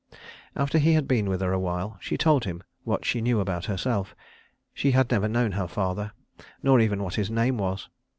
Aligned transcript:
After 0.55 0.79
he 0.79 0.93
had 0.93 1.07
been 1.07 1.29
with 1.29 1.41
her 1.41 1.53
a 1.53 1.59
while 1.59 1.99
she 2.01 2.17
told 2.17 2.45
him 2.45 2.63
what 2.85 3.05
she 3.05 3.21
knew 3.21 3.39
about 3.39 3.65
herself. 3.65 4.15
She 4.73 4.93
had 4.93 5.11
never 5.11 5.27
known 5.27 5.51
her 5.51 5.67
father, 5.67 6.13
nor 6.63 6.79
even 6.79 7.03
what 7.03 7.13
his 7.13 7.29
name 7.29 7.59
was. 7.59 7.87